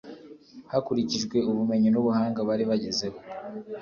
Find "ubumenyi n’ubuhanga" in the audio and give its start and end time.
1.49-2.39